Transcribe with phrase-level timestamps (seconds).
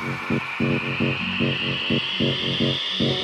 [0.00, 0.22] Thank
[3.00, 3.21] you.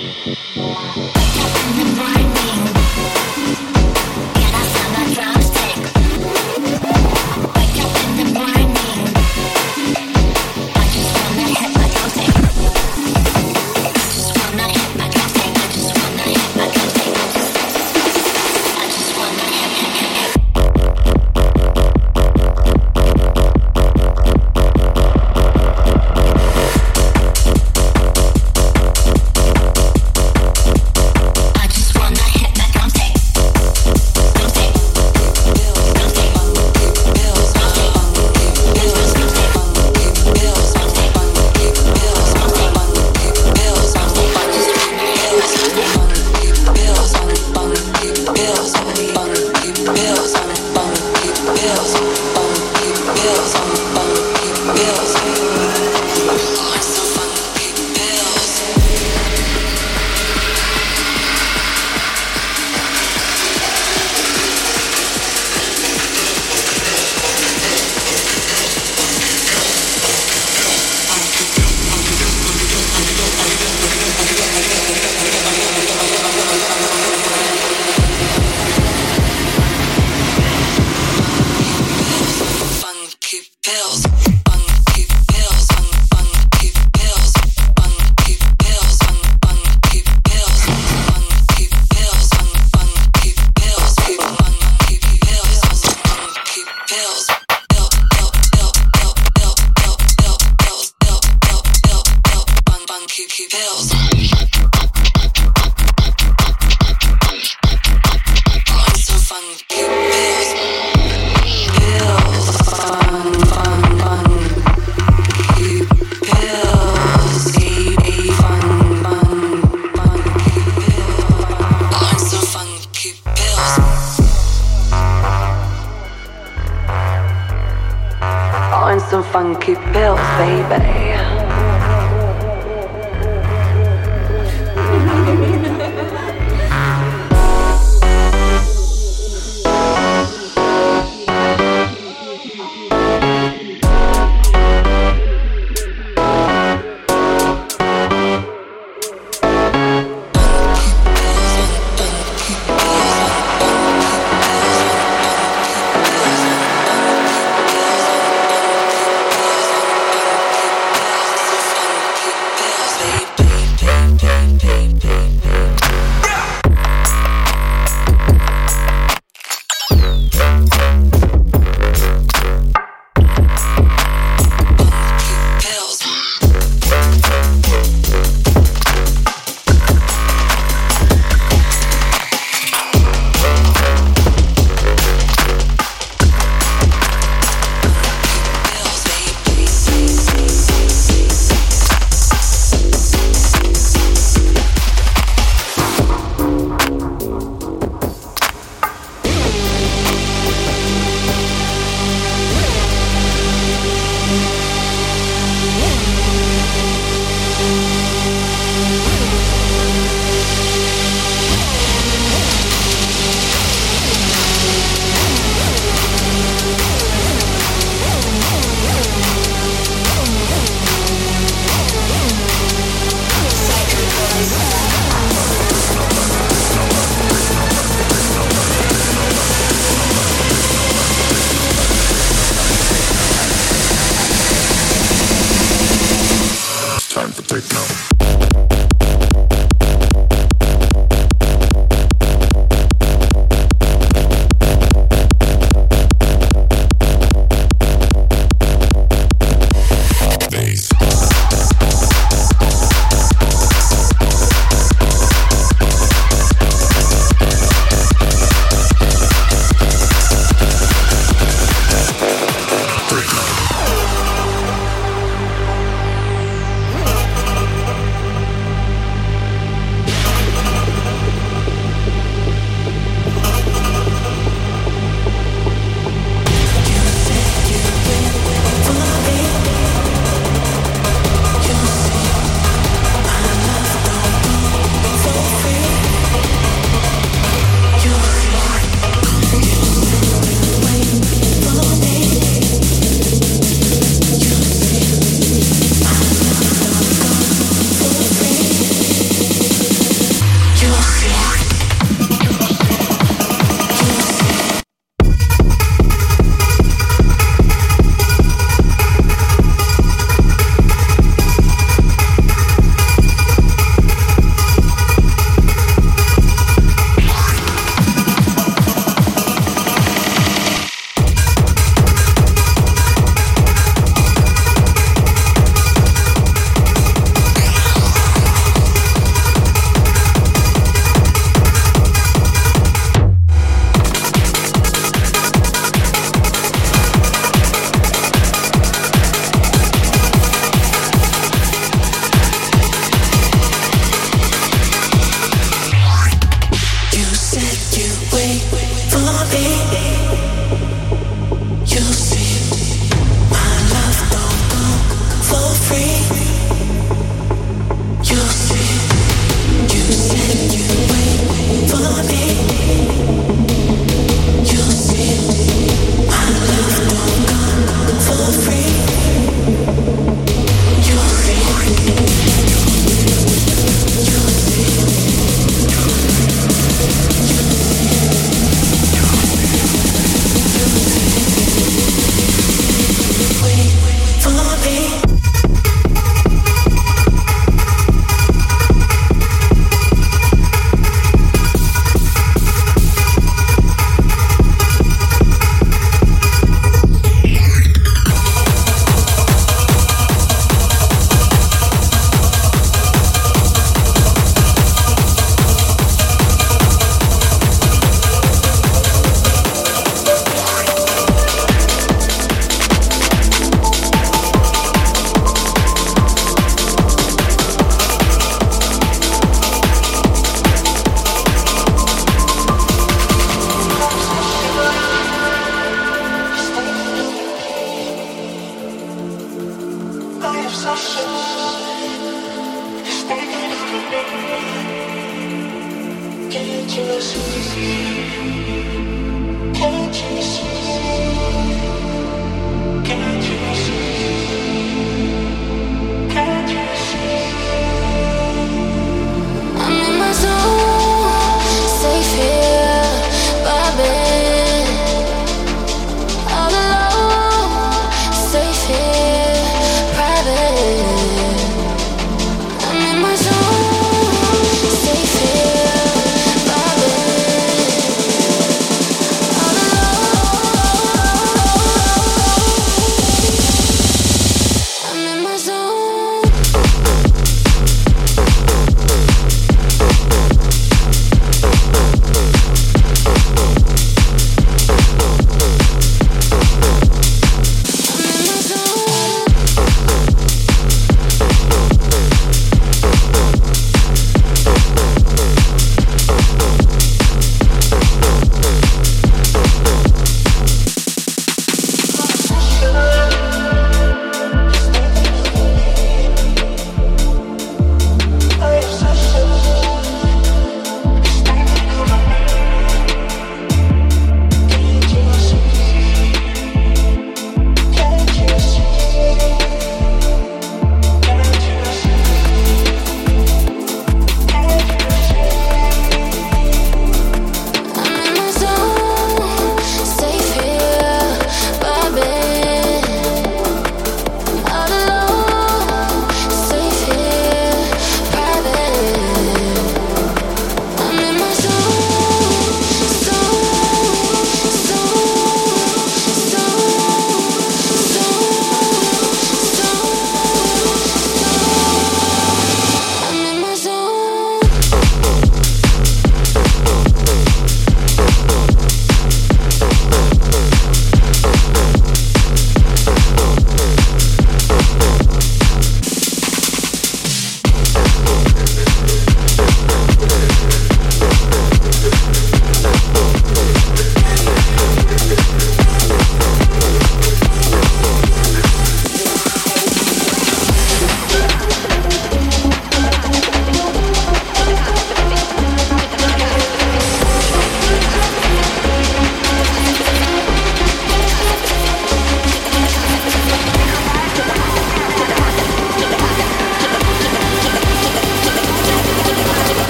[129.32, 131.37] Funky pills, baby.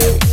[0.00, 0.25] free.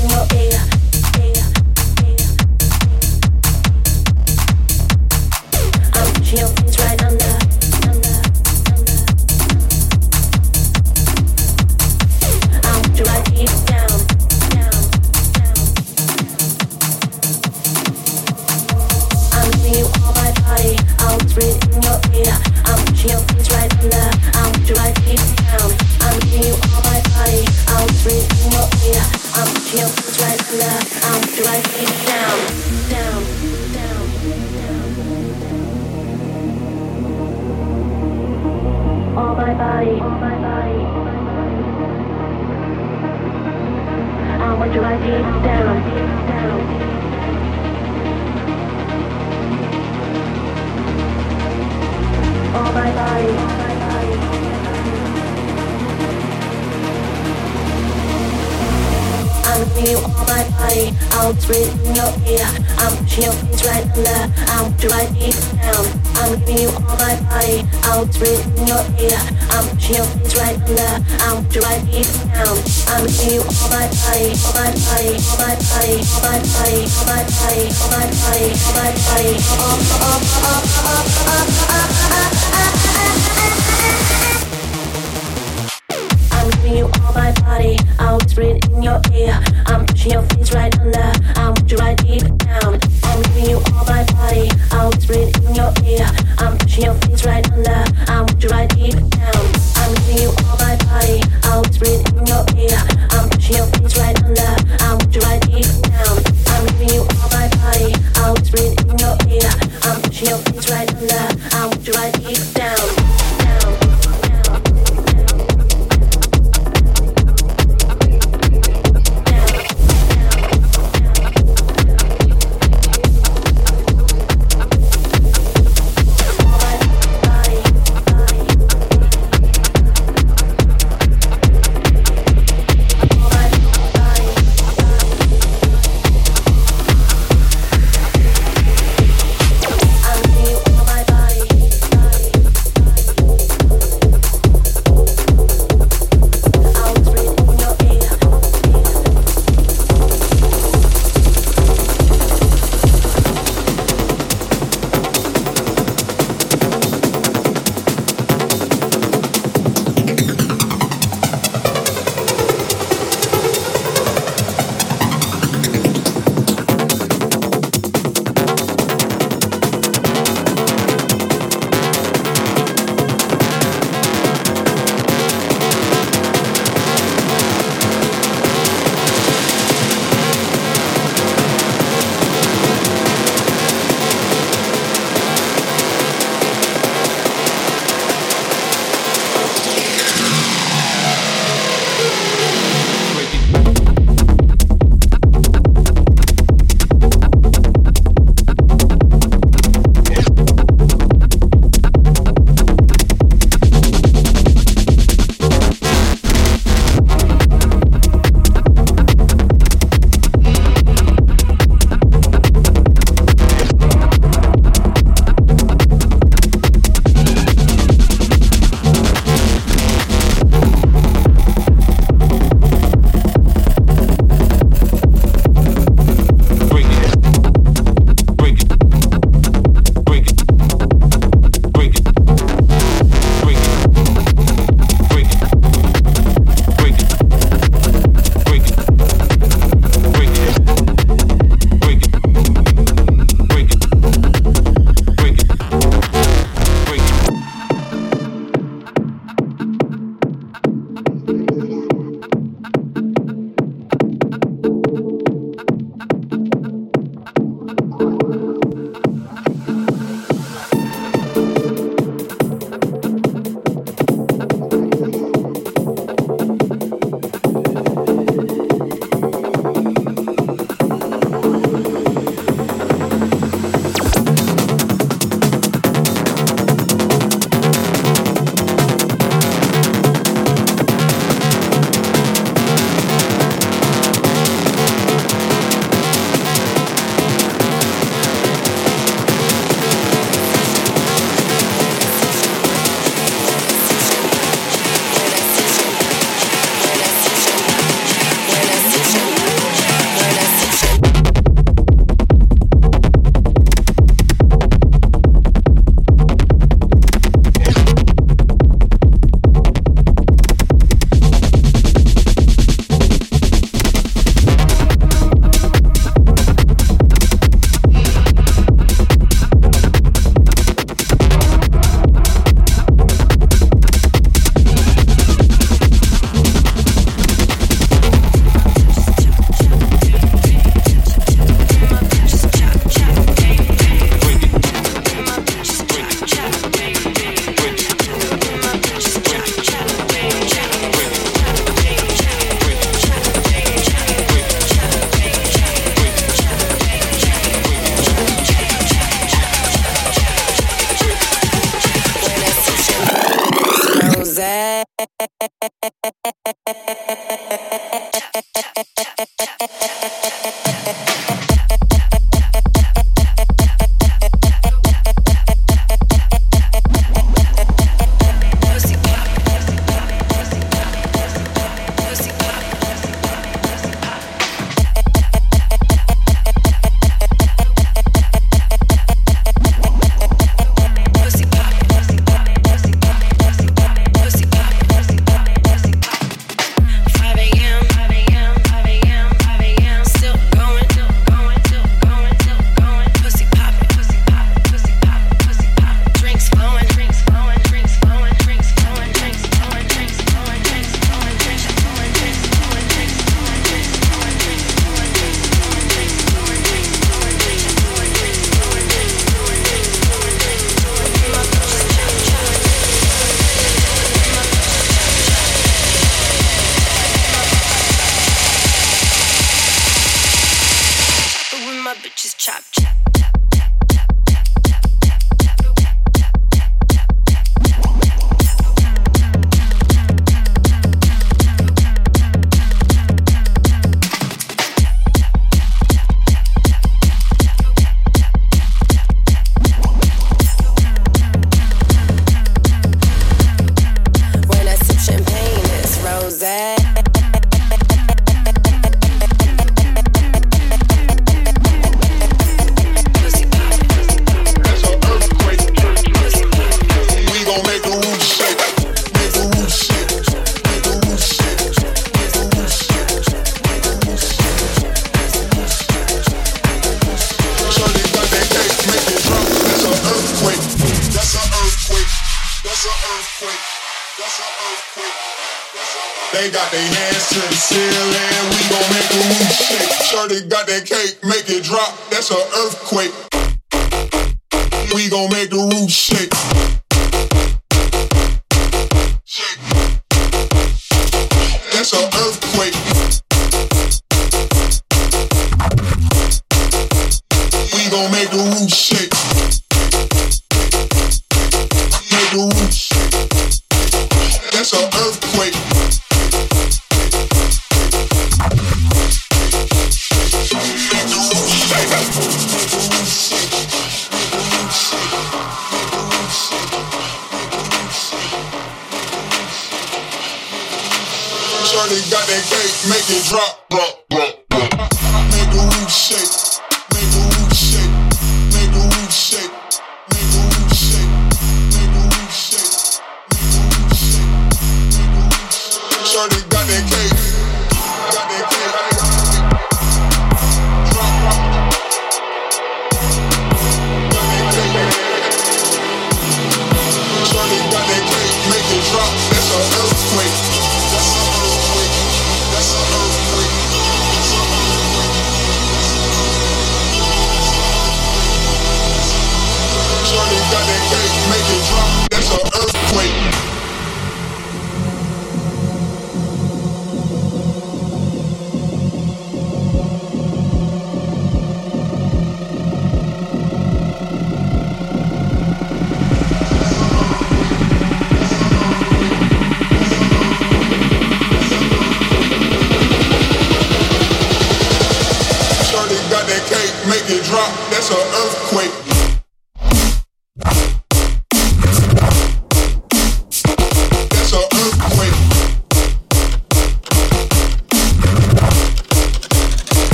[498.43, 498.82] Jones.